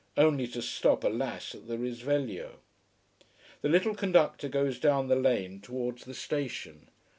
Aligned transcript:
Only 0.17 0.47
to 0.47 0.63
stop, 0.63 1.03
alas, 1.03 1.53
at 1.53 1.67
the 1.67 1.77
Risveglio. 1.77 2.53
The 3.61 3.69
little 3.69 3.93
conductor 3.93 4.49
goes 4.49 4.79
down 4.79 5.09
the 5.09 5.15
lane 5.15 5.61
towards 5.61 6.05
the 6.05 6.15
station. 6.15 6.89